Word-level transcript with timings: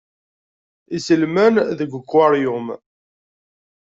Iselman 0.97 1.55
deg 1.77 1.91
ukwaṛyum. 1.99 2.67